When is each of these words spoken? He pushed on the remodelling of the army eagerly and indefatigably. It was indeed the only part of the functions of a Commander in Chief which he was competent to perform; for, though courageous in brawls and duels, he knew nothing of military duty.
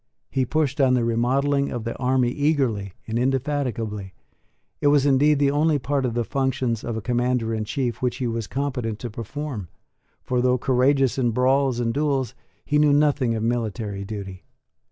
He 0.31 0.47
pushed 0.47 0.81
on 0.81 0.95
the 0.95 1.05
remodelling 1.05 1.69
of 1.69 1.83
the 1.83 1.95
army 1.99 2.31
eagerly 2.31 2.93
and 3.05 3.19
indefatigably. 3.19 4.15
It 4.81 4.87
was 4.87 5.05
indeed 5.05 5.37
the 5.37 5.51
only 5.51 5.77
part 5.77 6.07
of 6.07 6.15
the 6.15 6.23
functions 6.23 6.83
of 6.83 6.97
a 6.97 7.03
Commander 7.03 7.53
in 7.53 7.65
Chief 7.65 8.01
which 8.01 8.15
he 8.17 8.25
was 8.25 8.47
competent 8.47 8.97
to 8.97 9.11
perform; 9.11 9.67
for, 10.23 10.41
though 10.41 10.57
courageous 10.57 11.19
in 11.19 11.29
brawls 11.29 11.79
and 11.79 11.93
duels, 11.93 12.33
he 12.65 12.79
knew 12.79 12.93
nothing 12.93 13.35
of 13.35 13.43
military 13.43 14.03
duty. 14.03 14.43